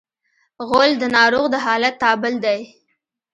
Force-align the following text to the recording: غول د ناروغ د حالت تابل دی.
غول 0.67 0.91
د 0.99 1.03
ناروغ 1.15 1.45
د 1.53 1.55
حالت 1.65 1.95
تابل 2.03 2.33
دی. 2.45 2.59